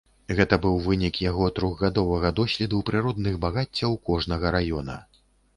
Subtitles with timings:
[0.37, 4.99] Гэта быў вынік яго трохгадовага доследу прыродных багаццяў кожнага раёна.